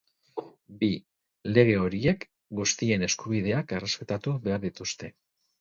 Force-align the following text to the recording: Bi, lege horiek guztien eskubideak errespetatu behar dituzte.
Bi, 0.83 0.87
lege 1.57 1.75
horiek 1.83 2.25
guztien 2.61 3.09
eskubideak 3.09 3.77
errespetatu 3.81 4.37
behar 4.49 4.65
dituzte. 4.69 5.13